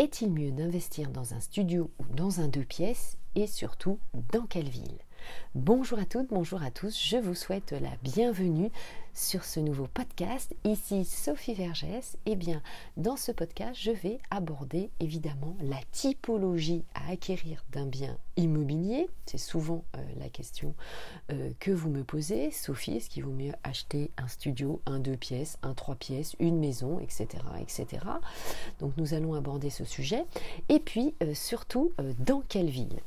[0.00, 3.98] Est-il mieux d'investir dans un studio ou dans un deux pièces et surtout
[4.32, 5.00] dans quelle ville?
[5.54, 8.70] Bonjour à toutes, bonjour à tous, je vous souhaite la bienvenue
[9.18, 10.54] sur ce nouveau podcast.
[10.64, 12.16] Ici Sophie Vergès.
[12.26, 12.62] Et eh bien,
[12.96, 19.08] dans ce podcast, je vais aborder évidemment la typologie à acquérir d'un bien immobilier.
[19.26, 20.74] C'est souvent euh, la question
[21.32, 22.52] euh, que vous me posez.
[22.52, 26.58] Sophie, est-ce qu'il vaut mieux acheter un studio, un deux pièces, un trois pièces, une
[26.60, 27.26] maison, etc.
[27.60, 27.86] etc.
[28.78, 30.24] Donc nous allons aborder ce sujet.
[30.68, 33.00] Et puis, euh, surtout, dans quelle ville?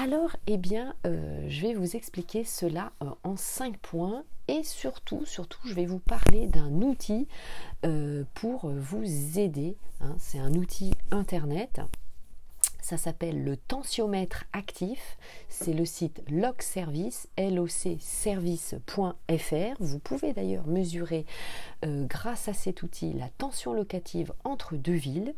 [0.00, 5.24] Alors, eh bien, euh, je vais vous expliquer cela euh, en cinq points et surtout,
[5.24, 7.26] surtout, je vais vous parler d'un outil
[7.84, 9.76] euh, pour vous aider.
[10.00, 10.14] Hein.
[10.20, 11.80] C'est un outil internet
[12.80, 15.18] ça s'appelle le tensiomètre actif.
[15.48, 19.76] C'est le site locservice, locservice.fr.
[19.80, 21.26] Vous pouvez d'ailleurs mesurer
[21.84, 25.34] euh, grâce à cet outil la tension locative entre deux villes.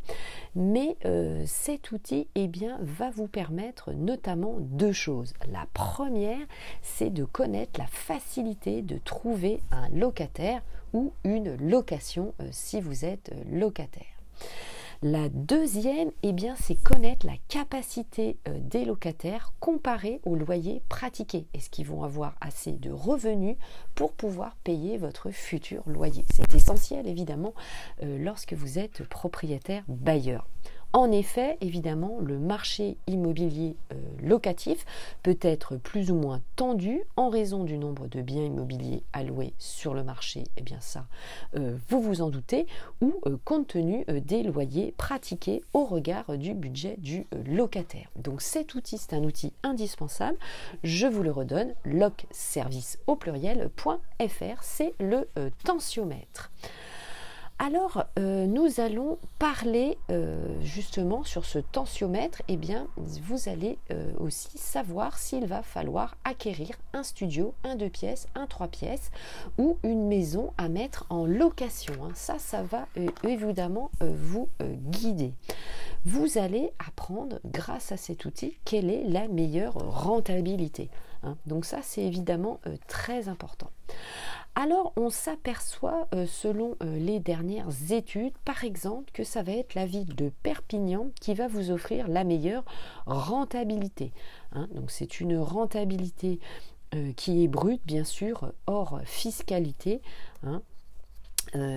[0.55, 5.33] Mais euh, cet outil eh bien, va vous permettre notamment deux choses.
[5.51, 6.47] La première,
[6.83, 13.05] c'est de connaître la facilité de trouver un locataire ou une location euh, si vous
[13.05, 14.07] êtes locataire.
[15.03, 21.47] La deuxième, eh bien, c'est connaître la capacité euh, des locataires comparée au loyer pratiqué.
[21.55, 23.57] Est-ce qu'ils vont avoir assez de revenus
[23.95, 26.27] pour pouvoir payer votre futur loyer?
[26.35, 27.55] C'est essentiel, évidemment,
[28.03, 30.47] euh, lorsque vous êtes propriétaire bailleur.
[30.93, 34.85] En effet, évidemment, le marché immobilier euh, locatif
[35.23, 39.95] peut être plus ou moins tendu en raison du nombre de biens immobiliers alloués sur
[39.95, 41.07] le marché, eh bien ça,
[41.57, 42.67] euh, vous vous en doutez,
[43.01, 48.11] ou euh, compte tenu des loyers pratiqués au regard du budget du locataire.
[48.17, 50.39] Donc cet outil, c'est un outil indispensable.
[50.83, 55.29] Je vous le redonne, locservice au pluriel.fr, c'est le
[55.65, 56.51] tensiomètre.
[57.63, 62.41] Alors, euh, nous allons parler euh, justement sur ce tensiomètre.
[62.49, 67.91] Eh bien, vous allez euh, aussi savoir s'il va falloir acquérir un studio, un deux
[67.91, 69.11] pièces, un trois pièces
[69.59, 71.93] ou une maison à mettre en location.
[72.03, 72.13] Hein.
[72.15, 72.87] Ça, ça va
[73.25, 75.35] évidemment vous guider.
[76.07, 80.89] Vous allez apprendre grâce à cet outil quelle est la meilleure rentabilité.
[81.23, 81.37] Hein.
[81.45, 82.59] Donc ça, c'est évidemment
[82.89, 83.71] très important
[84.55, 89.75] alors on s'aperçoit, euh, selon euh, les dernières études, par exemple, que ça va être
[89.75, 92.65] la ville de Perpignan qui va vous offrir la meilleure
[93.07, 94.13] rentabilité.
[94.53, 94.69] Hein.
[94.75, 96.41] Donc c'est une rentabilité
[96.95, 100.01] euh, qui est brute, bien sûr, hors fiscalité.
[100.43, 100.63] Hein,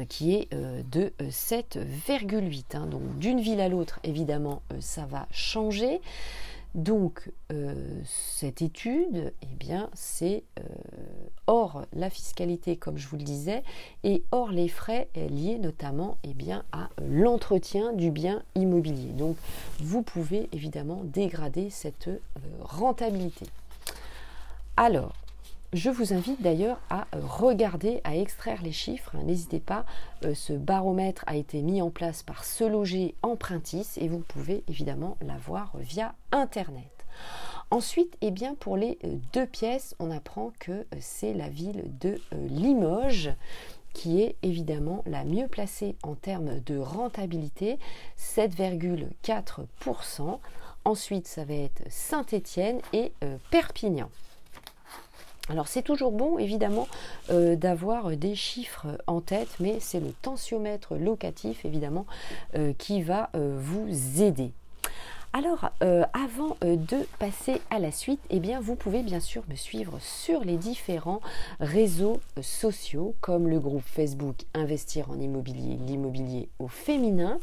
[0.07, 2.75] qui est de 7,8.
[2.75, 2.85] Hein.
[2.85, 5.99] Donc d'une ville à l'autre, évidemment, ça va changer.
[6.75, 10.63] Donc, euh, cette étude, eh bien, c'est euh,
[11.45, 13.63] hors la fiscalité, comme je vous le disais,
[14.03, 19.11] et hors les frais liés notamment eh bien, à l'entretien du bien immobilier.
[19.13, 19.37] Donc,
[19.79, 22.17] vous pouvez évidemment dégrader cette euh,
[22.61, 23.45] rentabilité.
[24.75, 25.13] Alors,
[25.73, 29.17] je vous invite d'ailleurs à regarder, à extraire les chiffres.
[29.17, 29.85] N'hésitez pas,
[30.23, 34.63] euh, ce baromètre a été mis en place par Se Loger Empruntis et vous pouvez
[34.67, 36.91] évidemment l'avoir via Internet.
[37.71, 41.85] Ensuite, eh bien, pour les euh, deux pièces, on apprend que euh, c'est la ville
[41.99, 43.31] de Limoges
[43.93, 47.79] qui est évidemment la mieux placée en termes de rentabilité,
[48.19, 50.39] 7,4%.
[50.85, 53.13] Ensuite, ça va être Saint-Étienne et
[53.51, 54.09] Perpignan.
[55.49, 56.87] Alors c'est toujours bon évidemment
[57.29, 62.05] euh, d'avoir des chiffres en tête, mais c'est le tensiomètre locatif évidemment
[62.55, 64.51] euh, qui va euh, vous aider.
[65.35, 69.97] Alors, avant de passer à la suite, eh bien, vous pouvez bien sûr me suivre
[69.99, 71.21] sur les différents
[71.59, 77.39] réseaux sociaux, comme le groupe Facebook Investir en immobilier, l'immobilier au féminin,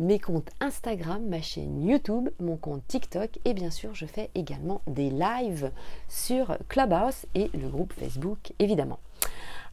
[0.00, 4.80] mes comptes Instagram, ma chaîne YouTube, mon compte TikTok et bien sûr je fais également
[4.86, 5.70] des lives
[6.08, 8.98] sur Clubhouse et le groupe Facebook évidemment.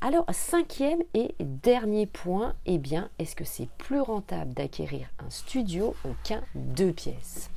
[0.01, 5.95] Alors cinquième et dernier point, eh bien est-ce que c'est plus rentable d'acquérir un studio
[6.23, 7.49] qu'un deux pièces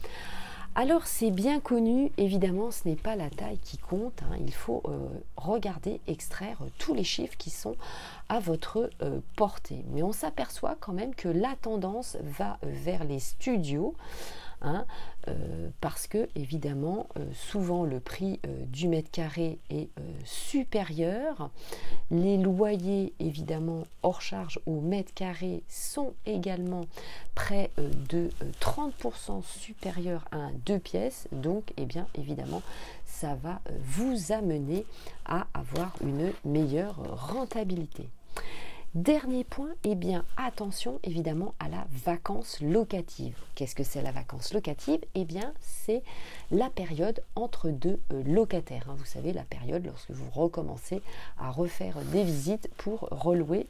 [0.77, 4.37] alors c'est bien connu, évidemment ce n'est pas la taille qui compte, hein.
[4.41, 7.75] il faut euh, regarder, extraire tous les chiffres qui sont
[8.29, 9.85] à votre euh, portée.
[9.91, 13.95] Mais on s'aperçoit quand même que la tendance va vers les studios.
[14.63, 14.85] Hein,
[15.29, 19.89] euh, parce que évidemment euh, souvent le prix euh, du mètre carré est
[20.25, 21.51] supérieur.
[22.11, 26.85] Les loyers évidemment hors charge au mètre carré sont également
[27.35, 28.29] près de
[28.61, 31.27] 30% supérieurs à un deux pièces.
[31.33, 32.63] Donc eh bien évidemment
[33.07, 34.85] ça va vous amener
[35.25, 37.01] à avoir une meilleure
[37.33, 38.09] rentabilité.
[38.97, 43.37] Dernier point, eh bien attention évidemment à la vacance locative.
[43.55, 44.99] Qu'est-ce que c'est la vacance locative?
[45.15, 46.03] Eh bien c'est
[46.51, 48.87] la période entre deux euh, locataires.
[48.89, 48.97] Hein.
[48.99, 51.03] Vous savez, la période lorsque vous recommencez
[51.39, 53.69] à refaire des visites pour relouer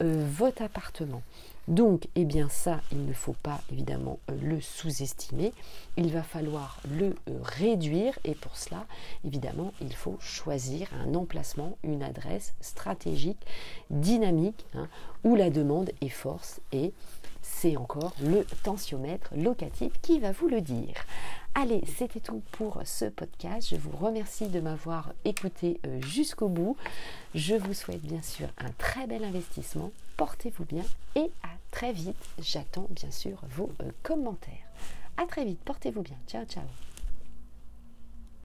[0.00, 1.22] euh, votre appartement.
[1.68, 5.52] Donc, eh bien ça, il ne faut pas évidemment euh, le sous-estimer.
[5.96, 8.84] Il va falloir le euh, réduire et pour cela,
[9.24, 13.46] évidemment, il faut choisir un emplacement, une adresse stratégique,
[13.90, 14.88] dynamique, hein,
[15.22, 16.92] où la demande est force et
[17.42, 20.94] c'est encore le tensiomètre locatif qui va vous le dire.
[21.54, 23.68] Allez, c'était tout pour ce podcast.
[23.70, 26.76] Je vous remercie de m'avoir écouté euh, jusqu'au bout.
[27.34, 29.90] Je vous souhaite bien sûr un très bel investissement.
[30.16, 30.84] Portez-vous bien
[31.14, 32.16] et à très vite.
[32.38, 34.54] J'attends bien sûr vos euh, commentaires.
[35.18, 36.16] À très vite, portez-vous bien.
[36.26, 36.64] Ciao, ciao.